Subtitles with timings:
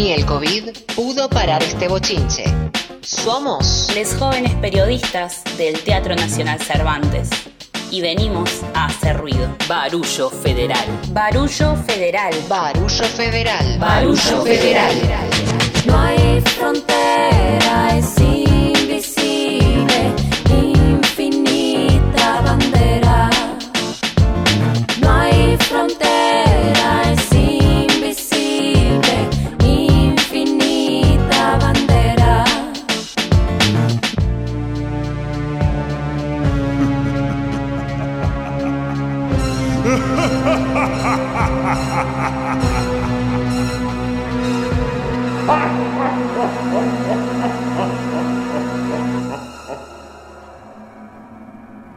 [0.00, 2.44] Ni el COVID pudo parar este bochinche.
[3.02, 7.28] Somos les jóvenes periodistas del Teatro Nacional Cervantes
[7.90, 9.54] y venimos a hacer ruido.
[9.68, 10.86] Barullo Federal.
[11.08, 12.32] Barullo Federal.
[12.48, 13.78] Barullo Federal.
[13.78, 14.94] Barullo Federal.
[15.84, 17.98] No hay frontera,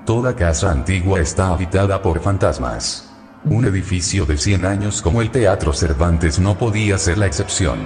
[0.06, 3.10] Toda casa antigua está habitada por fantasmas.
[3.46, 7.80] Un edificio de 100 años como el Teatro Cervantes no podía ser la excepción.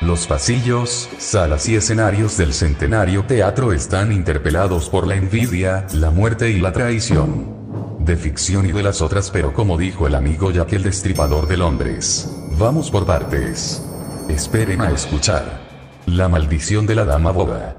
[0.00, 6.50] Los pasillos, salas y escenarios del centenario teatro están interpelados por la envidia, la muerte
[6.50, 7.55] y la traición.
[8.06, 11.56] De ficción y de las otras, pero como dijo el amigo Jack el destripador de
[11.56, 13.82] Londres, vamos por partes.
[14.28, 15.66] Esperen a escuchar.
[16.06, 17.74] La maldición de la dama boba.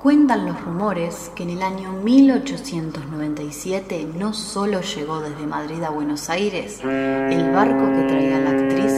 [0.00, 6.30] Cuentan los rumores que en el año 1897 no solo llegó desde Madrid a Buenos
[6.30, 8.92] Aires el barco que traía a la actriz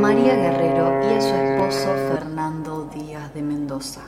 [0.00, 4.00] María Guerrero y a su esposo Fernando Díaz de Mendoza,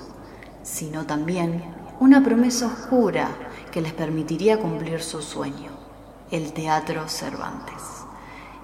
[0.62, 1.62] sino también
[2.00, 3.28] una promesa oscura
[3.72, 5.72] que les permitiría cumplir su sueño,
[6.30, 8.04] el Teatro Cervantes.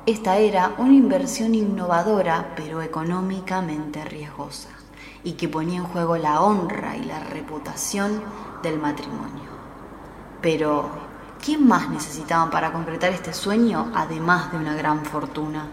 [0.06, 4.69] Esta era una inversión innovadora pero económicamente riesgosa
[5.25, 8.23] y que ponía en juego la honra y la reputación
[8.62, 9.48] del matrimonio.
[10.41, 10.89] Pero,
[11.45, 15.67] ¿qué más necesitaban para concretar este sueño además de una gran fortuna?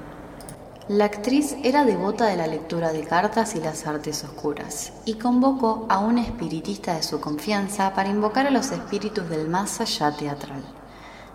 [0.88, 5.88] La actriz era devota de la lectura de cartas y las artes oscuras y convocó
[5.90, 10.64] a un espiritista de su confianza para invocar a los espíritus del más allá teatral.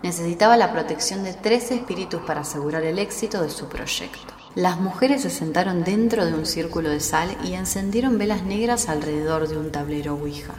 [0.03, 4.33] Necesitaba la protección de tres espíritus para asegurar el éxito de su proyecto.
[4.55, 9.49] Las mujeres se sentaron dentro de un círculo de sal y encendieron velas negras alrededor
[9.49, 10.53] de un tablero Ouija.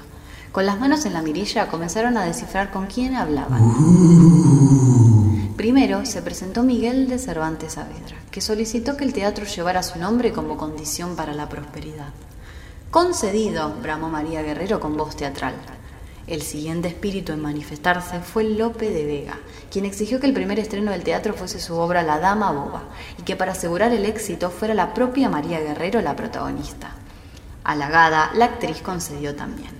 [0.52, 5.01] Con las manos en la mirilla comenzaron a descifrar con quién hablaban.
[5.56, 10.32] Primero se presentó Miguel de Cervantes Saavedra, que solicitó que el teatro llevara su nombre
[10.32, 12.08] como condición para la prosperidad.
[12.90, 15.54] Concedido, bramó María Guerrero con voz teatral.
[16.26, 19.38] El siguiente espíritu en manifestarse fue Lope de Vega,
[19.70, 22.84] quien exigió que el primer estreno del teatro fuese su obra La Dama Boba
[23.18, 26.92] y que para asegurar el éxito fuera la propia María Guerrero la protagonista.
[27.62, 29.70] Halagada, la actriz concedió también.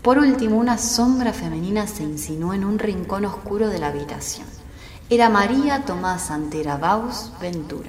[0.00, 4.57] Por último, una sombra femenina se insinuó en un rincón oscuro de la habitación.
[5.10, 7.88] Era María Tomás Antera Baus Ventura,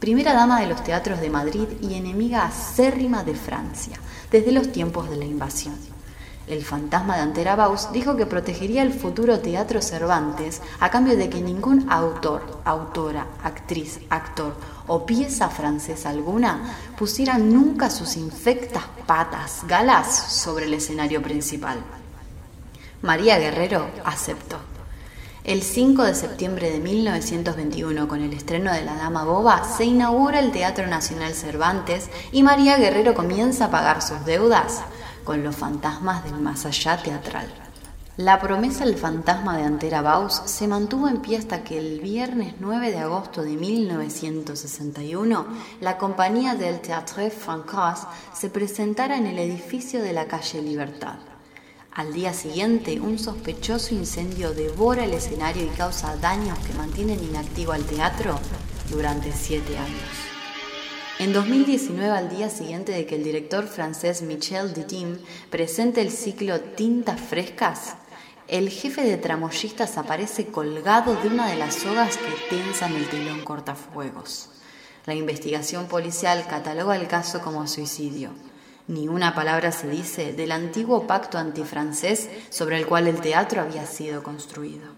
[0.00, 4.00] primera dama de los teatros de Madrid y enemiga acérrima de Francia
[4.30, 5.74] desde los tiempos de la invasión.
[6.46, 11.28] El fantasma de Antera Baus dijo que protegería el futuro Teatro Cervantes a cambio de
[11.28, 14.56] que ningún autor, autora, actriz, actor
[14.86, 21.80] o pieza francesa alguna pusiera nunca sus infectas patas galas sobre el escenario principal.
[23.02, 24.75] María Guerrero aceptó.
[25.46, 30.40] El 5 de septiembre de 1921, con el estreno de La Dama Boba, se inaugura
[30.40, 34.80] el Teatro Nacional Cervantes y María Guerrero comienza a pagar sus deudas
[35.22, 37.46] con los fantasmas del más allá teatral.
[38.16, 42.54] La promesa del fantasma de Antera Baus se mantuvo en pie hasta que el viernes
[42.58, 45.46] 9 de agosto de 1961
[45.80, 48.00] la compañía del Théâtre Francais
[48.34, 51.35] se presentara en el edificio de la calle Libertad.
[51.96, 57.72] Al día siguiente, un sospechoso incendio devora el escenario y causa daños que mantienen inactivo
[57.72, 58.38] al teatro
[58.90, 60.10] durante siete años.
[61.18, 65.16] En 2019, al día siguiente de que el director francés Michel Didim
[65.48, 67.94] presente el ciclo Tintas Frescas,
[68.46, 73.42] el jefe de tramoyistas aparece colgado de una de las sogas que tensan el telón
[73.42, 74.50] cortafuegos.
[75.06, 78.32] La investigación policial cataloga el caso como suicidio.
[78.88, 83.84] Ni una palabra se dice del antiguo pacto antifrancés sobre el cual el teatro había
[83.84, 84.96] sido construido.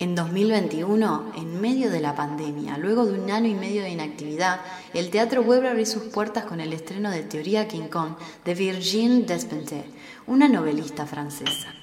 [0.00, 4.60] En 2021, en medio de la pandemia, luego de un año y medio de inactividad,
[4.94, 8.12] el teatro vuelve a abrir sus puertas con el estreno de Teoría King Kong
[8.44, 9.84] de Virginie Despentes,
[10.28, 11.74] una novelista francesa.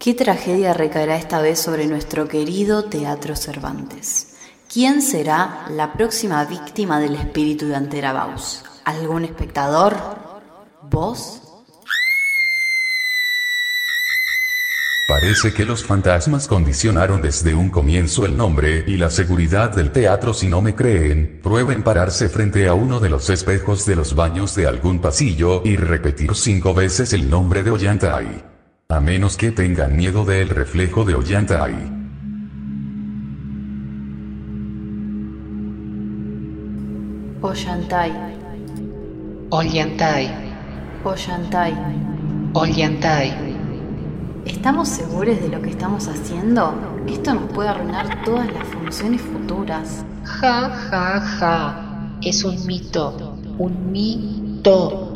[0.00, 4.34] ¿Qué tragedia recaerá esta vez sobre nuestro querido Teatro Cervantes?
[4.68, 8.64] ¿Quién será la próxima víctima del espíritu de Antera Baus?
[8.84, 9.94] ¿Algún espectador?
[10.82, 11.40] ¿Vos?
[15.06, 20.32] Parece que los fantasmas condicionaron desde un comienzo el nombre y la seguridad del teatro.
[20.32, 24.54] Si no me creen, prueben pararse frente a uno de los espejos de los baños
[24.54, 28.44] de algún pasillo y repetir cinco veces el nombre de Ollantay.
[28.88, 31.74] A menos que tengan miedo del reflejo de Ollantay.
[37.42, 38.12] Ollantay,
[39.56, 40.28] Ollantay,
[41.04, 41.72] Ollantay.
[42.54, 43.32] Ollantay.
[44.44, 46.74] ¿Estamos seguros de lo que estamos haciendo?
[47.06, 50.04] Esto nos puede arruinar todas las funciones futuras.
[50.24, 52.16] Ja, ja, ja.
[52.20, 53.36] Es un mito.
[53.58, 55.12] Un mito.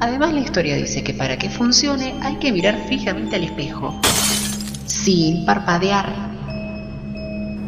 [0.00, 4.00] Además, la historia dice que para que funcione hay que mirar fijamente al espejo.
[4.86, 6.12] Sin parpadear.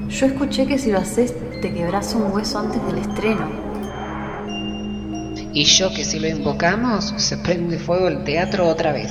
[0.08, 3.69] Yo escuché que si lo haces te quebras un hueso antes del estreno.
[5.52, 9.10] Y yo que si lo invocamos, se prende fuego el teatro otra vez.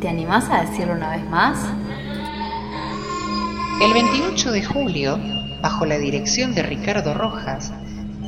[0.00, 1.58] ¿Te animás a decirlo una vez más?
[3.82, 5.18] El 28 de julio,
[5.60, 7.72] bajo la dirección de Ricardo Rojas,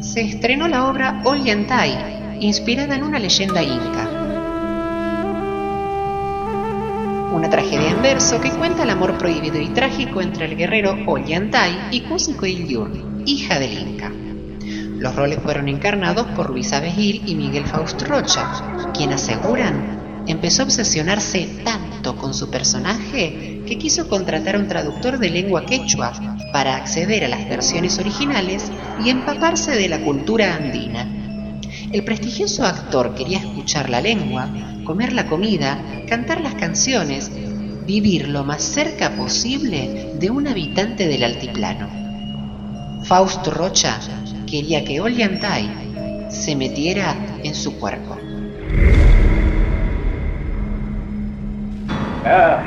[0.00, 4.10] se estrenó la obra Ollantay, inspirada en una leyenda inca.
[7.32, 11.88] Una tragedia en verso que cuenta el amor prohibido y trágico entre el guerrero Ollantay
[11.92, 12.90] y Cusco Ilyur,
[13.26, 14.10] hija del inca.
[15.06, 20.64] Los roles fueron encarnados por Luisa Begil y Miguel Faust Rocha, quien aseguran empezó a
[20.64, 26.12] obsesionarse tanto con su personaje que quiso contratar a un traductor de lengua quechua
[26.52, 31.06] para acceder a las versiones originales y empaparse de la cultura andina.
[31.92, 34.48] El prestigioso actor quería escuchar la lengua,
[34.82, 35.78] comer la comida,
[36.08, 37.30] cantar las canciones,
[37.86, 41.88] vivir lo más cerca posible de un habitante del altiplano.
[43.04, 44.00] Faust Rocha
[44.46, 45.68] quería que Ollantay
[46.30, 48.16] se metiera en su cuerpo.
[52.24, 52.64] Ah,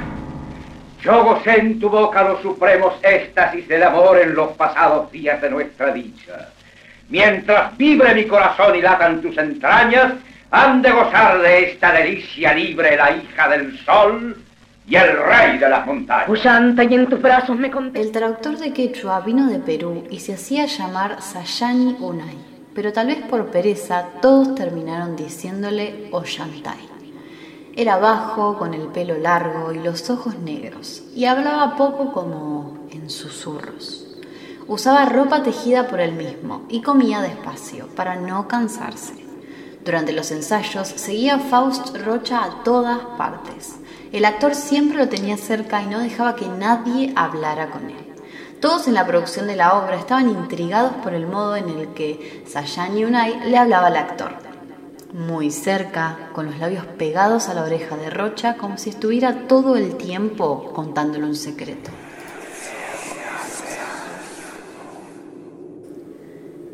[1.01, 5.49] yo gocé en tu boca los supremos éxtasis del amor en los pasados días de
[5.49, 6.49] nuestra dicha.
[7.09, 10.13] Mientras vibre mi corazón y latan tus entrañas,
[10.51, 14.37] han de gozar de esta delicia libre la hija del sol
[14.89, 16.27] y el rey de las montañas.
[16.89, 18.01] Y en tus brazos me conté.
[18.01, 22.37] El traductor de quechua vino de Perú y se hacía llamar Sayani Unay,
[22.73, 26.89] pero tal vez por pereza todos terminaron diciéndole Ollantay.
[27.75, 33.09] Era bajo, con el pelo largo y los ojos negros, y hablaba poco como en
[33.09, 34.07] susurros.
[34.67, 39.13] Usaba ropa tejida por él mismo y comía despacio para no cansarse.
[39.85, 43.79] Durante los ensayos seguía Faust Rocha a todas partes.
[44.11, 48.09] El actor siempre lo tenía cerca y no dejaba que nadie hablara con él.
[48.59, 52.43] Todos en la producción de la obra estaban intrigados por el modo en el que
[52.47, 54.31] Sayani Unai le hablaba al actor.
[55.13, 59.75] Muy cerca, con los labios pegados a la oreja de Rocha, como si estuviera todo
[59.75, 61.91] el tiempo contándole un secreto.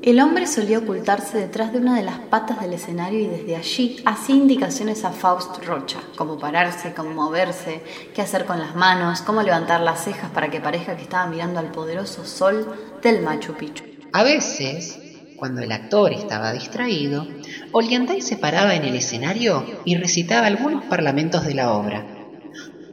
[0.06, 4.04] El hombre solía ocultarse detrás de una de las patas del escenario y desde allí
[4.06, 7.82] hacía indicaciones a Faust Rocha, cómo pararse, cómo moverse,
[8.14, 11.60] qué hacer con las manos, cómo levantar las cejas para que parezca que estaba mirando
[11.60, 13.84] al poderoso sol del Machu Picchu.
[14.14, 15.00] A veces,
[15.38, 17.26] cuando el actor estaba distraído,
[17.72, 22.06] Ollantay se paraba en el escenario y recitaba algunos parlamentos de la obra.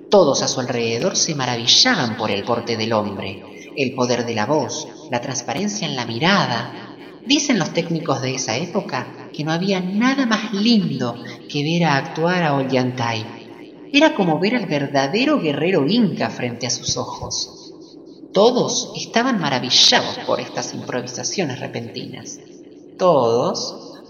[0.08, 4.47] Todos a su alrededor se maravillaban por el porte del hombre, el poder de la
[4.47, 6.92] voz, la transparencia en la mirada.
[7.26, 11.14] Dicen los técnicos de esa época que no había nada más lindo
[11.48, 13.24] que ver a actuar a Ollantay.
[13.93, 17.72] Era como ver al verdadero guerrero inca frente a sus ojos.
[18.32, 22.41] Todos estaban maravillados por estas improvisaciones repentinas.
[22.98, 24.00] Todos,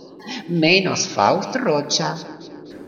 [0.49, 2.17] menos Faust Rocha.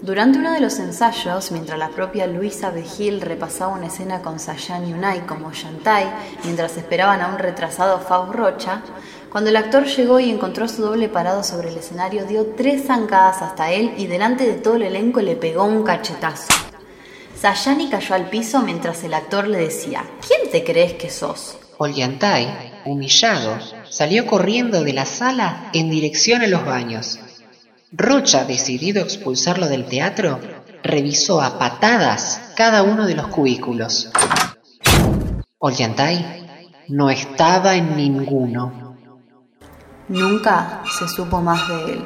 [0.01, 4.93] Durante uno de los ensayos, mientras la propia Luisa Begil repasaba una escena con Sayani
[4.93, 6.13] Unai como Yantai,
[6.45, 8.83] mientras esperaban a un retrasado Faust Rocha,
[9.35, 12.85] cuando el actor llegó y encontró a su doble parado sobre el escenario, dio tres
[12.87, 16.55] zancadas hasta él y delante de todo el elenco le pegó un cachetazo.
[17.37, 21.57] Sayani cayó al piso mientras el actor le decía, ¿quién te crees que sos?
[21.79, 23.59] Ollantay, humillado,
[23.91, 27.19] salió corriendo de la sala en dirección a los baños.
[27.91, 30.39] Rocha, decidido a expulsarlo del teatro,
[30.85, 34.13] revisó a patadas cada uno de los cubículos.
[35.59, 36.47] Ollantay
[36.87, 38.84] no estaba en ninguno.
[40.09, 42.03] Nunca se supo más de él.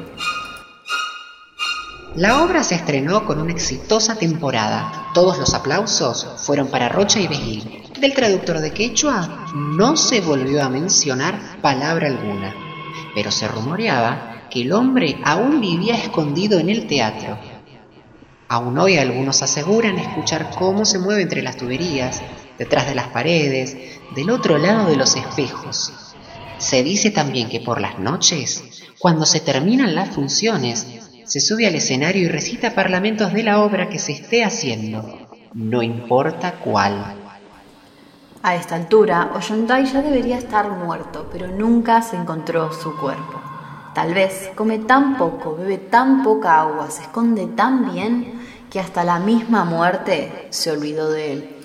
[2.15, 5.11] La obra se estrenó con una exitosa temporada.
[5.13, 7.83] Todos los aplausos fueron para Rocha y Begil.
[7.99, 12.55] Del traductor de quechua no se volvió a mencionar palabra alguna,
[13.13, 17.37] pero se rumoreaba que el hombre aún vivía escondido en el teatro.
[18.47, 22.21] Aún hoy algunos aseguran escuchar cómo se mueve entre las tuberías,
[22.57, 23.75] detrás de las paredes,
[24.15, 26.08] del otro lado de los espejos.
[26.59, 30.85] Se dice también que por las noches, cuando se terminan las funciones,
[31.25, 35.81] se sube al escenario y recita parlamentos de la obra que se esté haciendo, no
[35.81, 37.15] importa cuál.
[38.43, 43.41] A esta altura, Ollantay ya debería estar muerto, pero nunca se encontró su cuerpo.
[43.95, 49.03] Tal vez come tan poco, bebe tan poca agua, se esconde tan bien que hasta
[49.03, 51.55] la misma muerte se olvidó de él.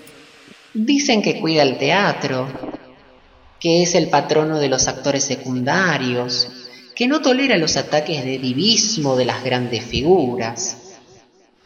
[0.72, 2.46] Dicen que cuida el teatro,
[3.64, 6.50] que es el patrono de los actores secundarios,
[6.94, 10.76] que no tolera los ataques de divismo de las grandes figuras.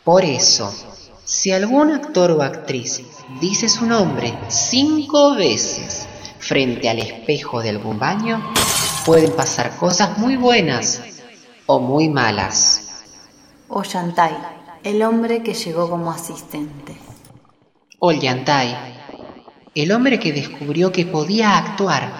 [0.04, 0.72] Por eso,
[1.24, 3.02] si algún actor o actriz
[3.40, 6.06] dice su nombre cinco veces
[6.38, 8.54] frente al espejo de algún baño,
[9.04, 11.02] pueden pasar cosas muy buenas
[11.66, 13.02] o muy malas.
[13.66, 14.36] Ollantay,
[14.84, 16.96] el hombre que llegó como asistente.
[19.82, 22.10] El hombre que descubrió que podía actuar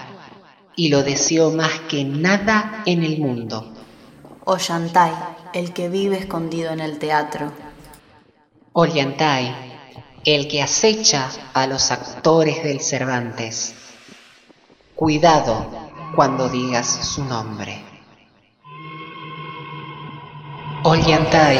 [0.77, 3.75] y lo deseó más que nada en el mundo.
[4.45, 5.12] Ollantay,
[5.53, 7.53] el que vive escondido en el teatro.
[8.73, 9.55] Ollantay,
[10.25, 13.75] el que acecha a los actores del Cervantes.
[14.95, 15.67] Cuidado
[16.15, 17.83] cuando digas su nombre.
[20.85, 21.59] Ollantay.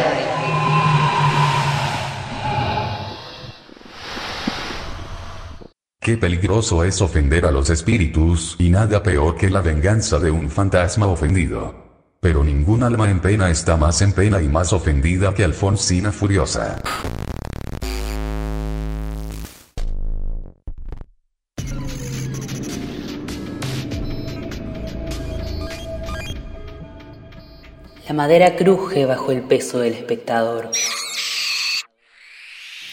[6.09, 10.49] Qué peligroso es ofender a los espíritus y nada peor que la venganza de un
[10.49, 11.75] fantasma ofendido.
[12.19, 16.81] Pero ningún alma en pena está más en pena y más ofendida que Alfonsina Furiosa.
[28.09, 30.71] La madera cruje bajo el peso del espectador.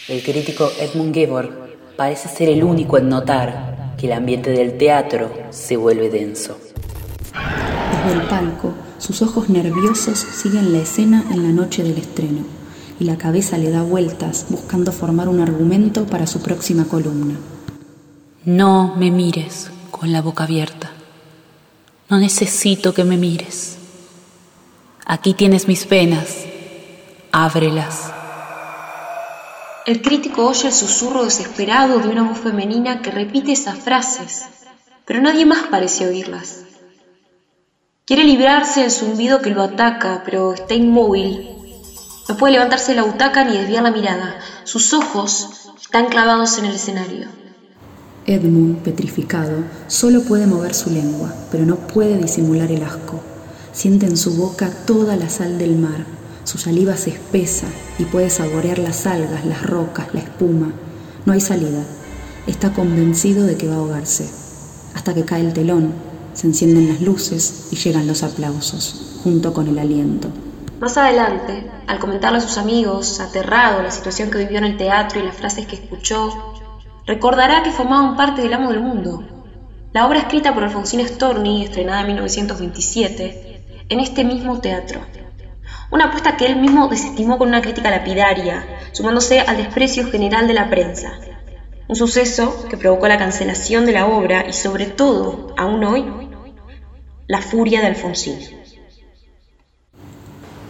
[0.06, 1.65] El crítico Edmund Gebor
[1.96, 6.58] parece ser el único en notar que el ambiente del teatro se vuelve denso.
[8.04, 12.42] Desde el palco, sus ojos nerviosos siguen la escena en la noche del estreno
[13.00, 17.34] y la cabeza le da vueltas buscando formar un argumento para su próxima columna.
[18.44, 20.92] No me mires con la boca abierta.
[22.08, 23.78] No necesito que me mires.
[25.04, 26.44] Aquí tienes mis penas.
[27.32, 28.15] Ábrelas.
[29.86, 34.42] El crítico oye el susurro desesperado de una voz femenina que repite esas frases,
[35.04, 36.64] pero nadie más parece oírlas.
[38.04, 41.50] Quiere librarse del zumbido que lo ataca, pero está inmóvil.
[42.28, 44.40] No puede levantarse la butaca ni desviar la mirada.
[44.64, 47.28] Sus ojos están clavados en el escenario.
[48.26, 53.20] Edmund, petrificado, solo puede mover su lengua, pero no puede disimular el asco.
[53.70, 56.15] Siente en su boca toda la sal del mar.
[56.46, 57.66] Su saliva se espesa
[57.98, 60.72] y puede saborear las algas, las rocas, la espuma.
[61.24, 61.82] No hay salida.
[62.46, 64.30] Está convencido de que va a ahogarse.
[64.94, 65.92] Hasta que cae el telón,
[66.34, 70.28] se encienden las luces y llegan los aplausos, junto con el aliento.
[70.78, 75.18] Más adelante, al comentarle a sus amigos, aterrado la situación que vivió en el teatro
[75.18, 76.30] y las frases que escuchó,
[77.06, 79.24] recordará que formaban parte del amo del mundo.
[79.92, 85.00] La obra escrita por Alfonsín Storni, estrenada en 1927, en este mismo teatro.
[85.90, 90.54] Una apuesta que él mismo desestimó con una crítica lapidaria, sumándose al desprecio general de
[90.54, 91.12] la prensa.
[91.88, 96.04] Un suceso que provocó la cancelación de la obra y sobre todo, aún hoy,
[97.28, 98.38] la furia de Alfonsín.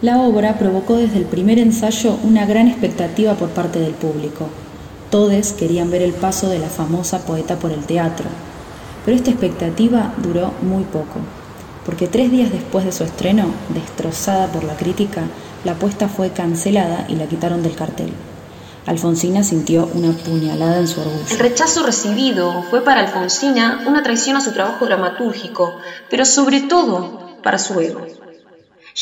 [0.03, 4.47] La obra provocó desde el primer ensayo una gran expectativa por parte del público.
[5.09, 8.25] Todos querían ver el paso de la famosa poeta por el teatro,
[9.03, 11.21] pero esta expectativa duró muy poco,
[11.87, 15.21] porque tres días después de su estreno, destrozada por la crítica,
[15.63, 18.11] la apuesta fue cancelada y la quitaron del cartel.
[18.85, 21.23] Alfonsina sintió una puñalada en su orgullo.
[21.31, 25.77] El rechazo recibido fue para Alfonsina una traición a su trabajo dramatúrgico,
[26.09, 28.05] pero sobre todo para su ego.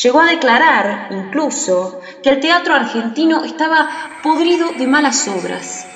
[0.02, 3.88] Llegó a declarar, incluso, que el teatro argentino estaba
[4.22, 5.86] podrido de malas obras.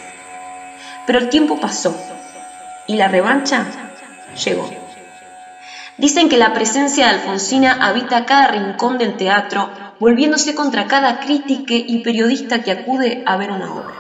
[1.06, 1.96] Pero el tiempo pasó
[2.88, 3.64] y la revancha
[4.44, 4.79] llegó.
[6.00, 9.68] Dicen que la presencia de Alfonsina habita cada rincón del teatro,
[10.00, 13.94] volviéndose contra cada crítica y periodista que acude a ver una obra.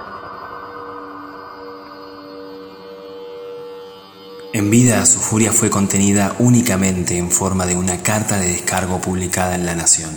[4.54, 9.54] En vida, su furia fue contenida únicamente en forma de una carta de descargo publicada
[9.54, 10.10] en La Nación.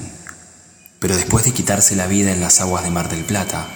[1.00, 3.68] Pero después de quitarse la vida en las aguas de Mar del Plata,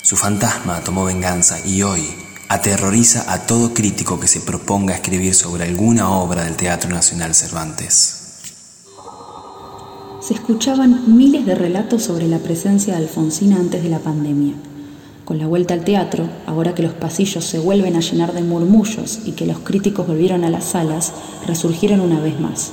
[0.00, 2.21] su fantasma tomó venganza y hoy
[2.52, 8.18] aterroriza a todo crítico que se proponga escribir sobre alguna obra del Teatro Nacional Cervantes.
[10.20, 14.54] se escuchaban miles de relatos sobre la presencia de Alfonsina antes de la pandemia.
[15.24, 19.20] Con la vuelta al teatro, ahora que los pasillos se vuelven a llenar de murmullos
[19.24, 21.12] y que los críticos volvieron a las salas,
[21.46, 22.70] resurgieron una vez más.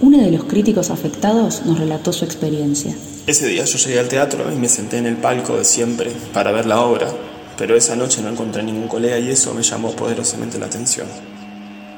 [0.00, 2.94] Uno de los críticos afectados nos relató su experiencia.
[3.26, 6.52] Ese día yo llegué al teatro y me senté en el palco de siempre para
[6.52, 7.12] ver la obra,
[7.58, 11.08] pero esa noche no encontré ningún colega y eso me llamó poderosamente la atención.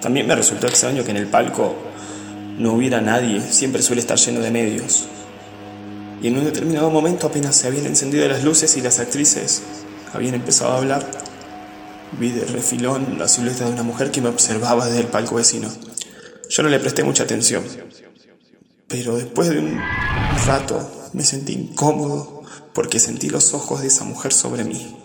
[0.01, 1.77] También me resultó extraño que en el palco
[2.59, 5.05] no hubiera nadie, siempre suele estar lleno de medios.
[6.23, 9.63] Y en un determinado momento apenas se habían encendido las luces y las actrices
[10.15, 11.07] habían empezado a hablar,
[12.19, 15.69] vi de refilón la silueta de una mujer que me observaba desde el palco vecino.
[16.49, 17.63] Yo no le presté mucha atención,
[18.89, 19.79] pero después de un
[20.47, 22.43] rato me sentí incómodo
[22.75, 25.00] porque sentí los ojos de esa mujer sobre mí.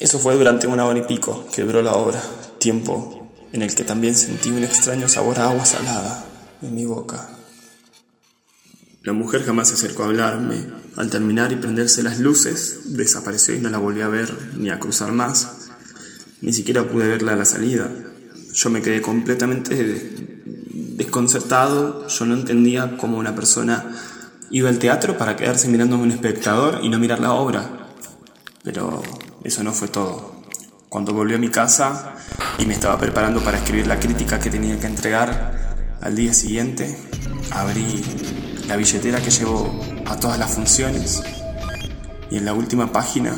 [0.00, 2.22] Eso fue durante una hora y pico que duró la obra,
[2.58, 3.18] tiempo
[3.52, 6.24] en el que también sentí un extraño sabor a agua salada
[6.62, 7.28] en mi boca.
[9.02, 10.66] La mujer jamás se acercó a hablarme.
[10.96, 14.78] Al terminar y prenderse las luces, desapareció y no la volví a ver ni a
[14.78, 15.68] cruzar más.
[16.40, 17.90] Ni siquiera pude verla a la salida.
[18.52, 20.12] Yo me quedé completamente
[20.96, 22.06] desconcertado.
[22.08, 23.86] Yo no entendía cómo una persona
[24.50, 27.88] iba al teatro para quedarse mirando a un espectador y no mirar la obra.
[28.62, 29.02] Pero
[29.44, 30.42] eso no fue todo.
[30.88, 32.14] Cuando volví a mi casa
[32.58, 36.98] y me estaba preparando para escribir la crítica que tenía que entregar al día siguiente,
[37.50, 38.02] abrí
[38.66, 41.22] la billetera que llevo a todas las funciones
[42.30, 43.34] y en la última página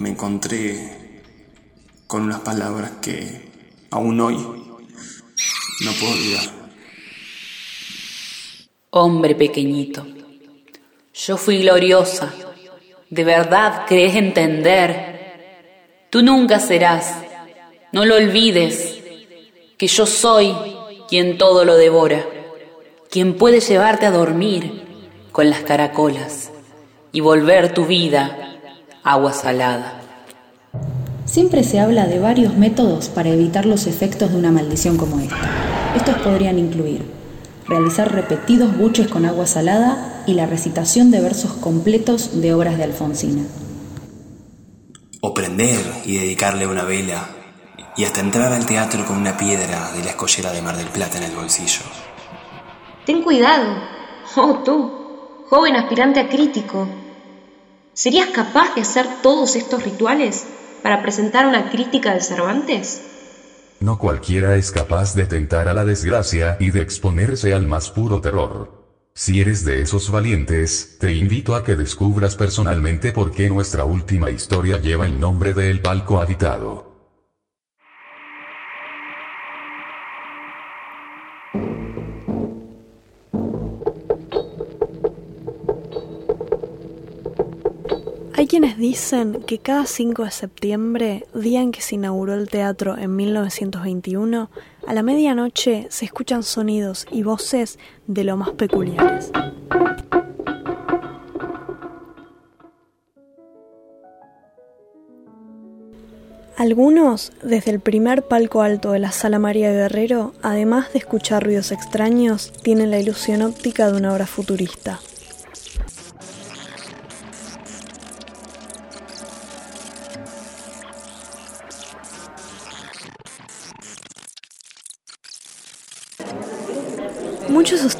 [0.00, 1.22] me encontré
[2.06, 3.50] con unas palabras que
[3.90, 6.58] aún hoy no puedo olvidar.
[8.90, 10.06] Hombre pequeñito,
[11.12, 12.32] yo fui gloriosa,
[13.10, 15.18] de verdad crees entender.
[16.10, 17.14] Tú nunca serás,
[17.92, 18.98] no lo olvides,
[19.76, 20.54] que yo soy
[21.08, 22.24] quien todo lo devora
[23.10, 24.82] quien puede llevarte a dormir
[25.32, 26.50] con las caracolas
[27.10, 28.58] y volver tu vida
[29.02, 30.00] agua salada.
[31.24, 35.36] Siempre se habla de varios métodos para evitar los efectos de una maldición como esta.
[35.96, 37.02] Estos podrían incluir
[37.66, 42.84] realizar repetidos buches con agua salada y la recitación de versos completos de obras de
[42.84, 43.46] Alfonsina.
[45.22, 47.30] O prender y dedicarle una vela
[47.96, 51.16] y hasta entrar al teatro con una piedra de la escollera de Mar del Plata
[51.16, 51.80] en el bolsillo.
[53.06, 53.82] Ten cuidado.
[54.36, 56.86] Oh, tú, joven aspirante a crítico.
[57.94, 60.46] ¿Serías capaz de hacer todos estos rituales
[60.82, 63.00] para presentar una crítica del Cervantes?
[63.80, 68.20] No cualquiera es capaz de tentar a la desgracia y de exponerse al más puro
[68.20, 68.77] terror.
[69.18, 74.30] Si eres de esos valientes, te invito a que descubras personalmente por qué nuestra última
[74.30, 76.87] historia lleva el nombre de El Palco Habitado.
[88.48, 93.14] Quienes dicen que cada 5 de septiembre, día en que se inauguró el teatro en
[93.14, 94.50] 1921,
[94.86, 99.30] a la medianoche se escuchan sonidos y voces de lo más peculiares.
[106.56, 111.70] Algunos, desde el primer palco alto de la Sala María Guerrero, además de escuchar ruidos
[111.70, 114.98] extraños, tienen la ilusión óptica de una obra futurista.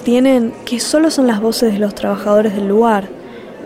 [0.09, 3.11] Sostienen que solo son las voces de los trabajadores del lugar,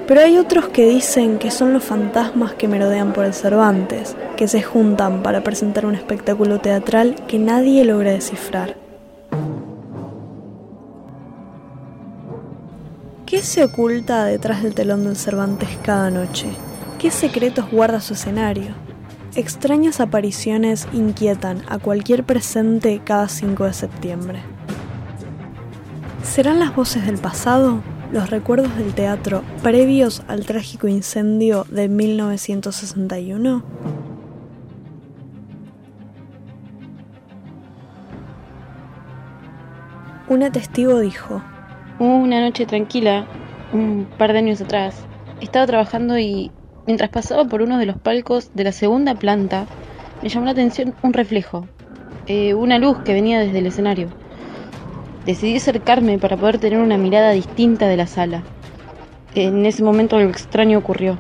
[0.09, 4.49] pero hay otros que dicen que son los fantasmas que merodean por el Cervantes, que
[4.49, 8.75] se juntan para presentar un espectáculo teatral que nadie logra descifrar.
[13.25, 16.49] ¿Qué se oculta detrás del telón del Cervantes cada noche?
[16.99, 18.75] ¿Qué secretos guarda su escenario?
[19.37, 24.52] Extrañas apariciones inquietan a cualquier presente cada 5 de septiembre.
[26.23, 27.83] ¿Serán las voces del pasado?
[28.13, 33.63] ¿Los recuerdos del teatro previos al trágico incendio de 1961?
[40.29, 41.43] Una testigo dijo,
[41.99, 43.27] Una noche tranquila,
[43.73, 45.05] un par de años atrás,
[45.41, 46.53] estaba trabajando y
[46.87, 49.67] mientras pasaba por uno de los palcos de la segunda planta,
[50.23, 51.67] me llamó la atención un reflejo,
[52.27, 54.22] eh, una luz que venía desde el escenario.
[55.25, 58.43] Decidí acercarme para poder tener una mirada distinta de la sala.
[59.35, 61.17] En ese momento algo extraño ocurrió.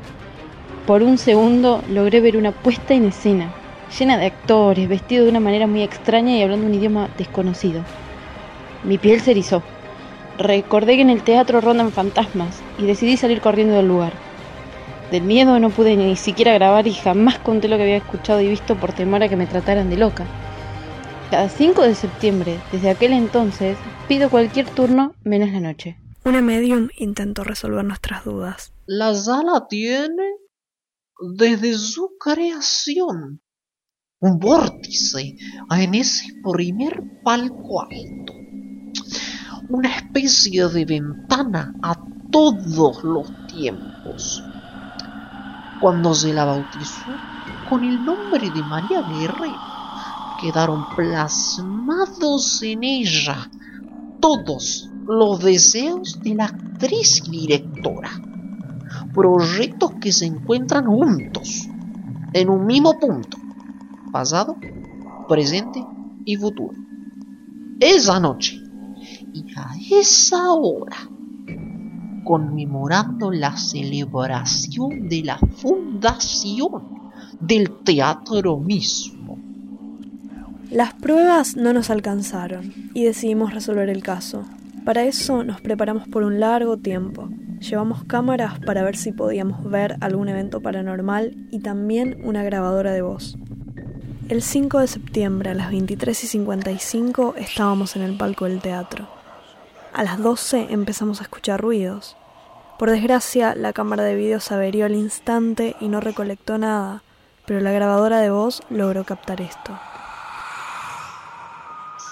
[0.87, 3.55] Por un segundo logré ver una puesta en escena,
[3.97, 7.87] llena de actores, vestidos de una manera muy extraña y hablando un idioma desconocido.
[8.83, 9.63] Mi piel se erizó.
[10.37, 14.15] recordé que en el teatro rondan fantasmas y decidí salir corriendo del lugar.
[15.13, 18.49] Del miedo no pude ni siquiera grabar y jamás conté lo que había escuchado y
[18.49, 20.33] visto por temor a que me trataran de loca.
[21.33, 25.97] Cada 5 de septiembre, desde aquel entonces, pido cualquier turno menos la noche.
[26.27, 28.75] Una medium intentó resolver nuestras dudas.
[28.85, 30.25] La sala tiene
[31.39, 33.41] desde su creación
[34.21, 35.39] un vórtice
[35.71, 38.35] en ese primer palco alto.
[39.71, 41.95] Una especie de ventana a
[42.31, 44.45] todos los tiempos.
[45.81, 47.07] Cuando se la bautizó
[47.71, 49.72] con el nombre de María Guerrero,
[50.43, 53.49] quedaron plasmados en ella
[54.19, 58.11] todos los deseos de la actriz y directora.
[59.15, 61.69] Proyectos que se encuentran juntos,
[62.33, 63.37] en un mismo punto,
[64.11, 64.57] pasado,
[65.29, 65.85] presente
[66.25, 66.77] y futuro.
[67.79, 68.61] Esa noche
[69.33, 70.97] y a esa hora,
[72.25, 79.22] conmemorando la celebración de la fundación del teatro mismo.
[80.73, 84.47] Las pruebas no nos alcanzaron y decidimos resolver el caso.
[84.87, 87.29] Para eso nos preparamos por un largo tiempo.
[87.61, 93.03] Llevamos cámaras para ver si podíamos ver algún evento paranormal y también una grabadora de
[93.03, 93.37] voz.
[94.31, 99.07] El 5 de septiembre a las 23 y 55 estábamos en el palco del teatro.
[99.93, 102.17] A las 12 empezamos a escuchar ruidos.
[102.79, 107.03] Por desgracia, la cámara de video se averió al instante y no recolectó nada,
[107.45, 109.79] pero la grabadora de voz logró captar esto.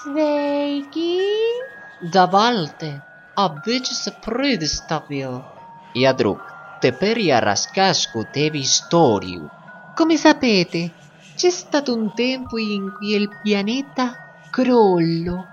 [0.00, 1.20] Sveiki.
[2.02, 3.02] Давайте,
[3.34, 5.44] обычно предоставил.
[5.94, 6.40] Я друг,
[6.82, 9.50] тепер я розкажу тебе історію.
[9.96, 10.90] Come sapete,
[11.36, 14.14] c'è stato un tempo in cui il pianeta
[14.50, 15.44] crollò.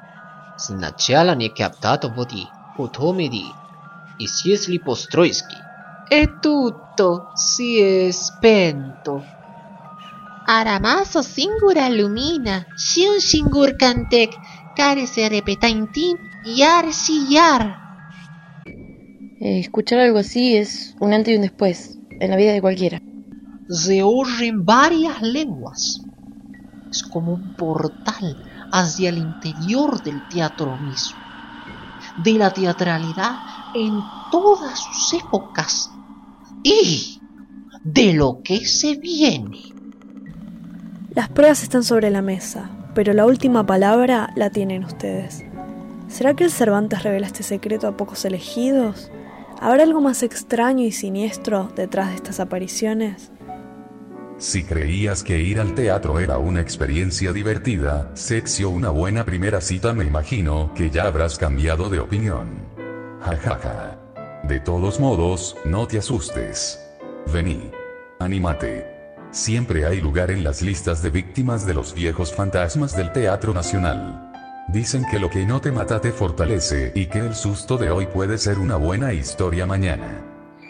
[0.58, 2.46] Сначала не captato води,
[2.78, 3.46] потом di,
[4.18, 5.58] исчезли постройки.
[6.10, 9.24] E tutto si è spento.
[10.51, 14.31] Aramaso singura lumina, si un singur cantec,
[14.75, 15.69] care se repeta
[16.43, 17.77] yar si yar.
[19.41, 22.99] Escuchar algo así es un antes y un después en la vida de cualquiera.
[23.69, 26.01] Se oyen varias lenguas.
[26.91, 28.35] Es como un portal
[28.73, 31.21] hacia el interior del teatro mismo,
[32.25, 33.37] de la teatralidad
[33.75, 34.01] en
[34.33, 35.91] todas sus épocas
[36.63, 37.21] y
[37.85, 39.78] de lo que se viene.
[41.19, 45.45] Las pruebas están sobre la mesa, pero la última palabra la tienen ustedes.
[46.07, 49.11] ¿Será que el Cervantes revela este secreto a pocos elegidos?
[49.61, 53.33] ¿Habrá algo más extraño y siniestro detrás de estas apariciones?
[54.37, 59.61] Si creías que ir al teatro era una experiencia divertida, sexy o una buena primera
[59.61, 62.61] cita, me imagino que ya habrás cambiado de opinión.
[63.23, 63.99] Jajaja.
[64.45, 66.79] De todos modos, no te asustes.
[67.33, 67.73] Vení.
[68.21, 68.98] Anímate.
[69.31, 74.33] Siempre hay lugar en las listas de víctimas de los viejos fantasmas del Teatro Nacional.
[74.69, 78.07] Dicen que lo que no te mata te fortalece y que el susto de hoy
[78.07, 80.25] puede ser una buena historia mañana.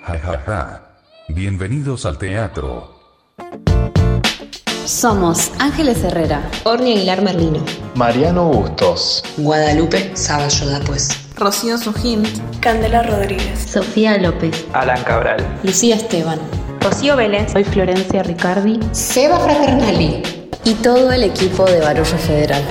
[0.04, 0.82] Jajaja.
[1.28, 2.98] Bienvenidos al teatro.
[4.84, 7.62] Somos Ángeles Herrera, Orni Aguilar Merlino,
[7.94, 11.28] Mariano Bustos, Guadalupe Saballo pues.
[11.36, 12.26] Rocío Sujint,
[12.60, 16.40] Candela Rodríguez, Sofía López, Alan Cabral, Lucía Esteban,
[16.80, 20.22] Rocío Vélez, Soy Florencia Ricardi, Seba Fraternali.
[20.64, 22.62] Y todo el equipo de Barullo Federal.